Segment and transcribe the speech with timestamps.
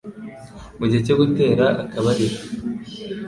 [0.77, 2.37] Mu gihe cyo gutera akabariro,